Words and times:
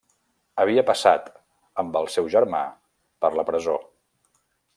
Havia 0.61 0.83
passat, 0.87 1.27
amb 1.83 1.99
el 2.01 2.09
seu 2.15 2.31
germà, 2.37 2.63
per 3.27 3.33
la 3.41 3.47
presó. 3.53 3.79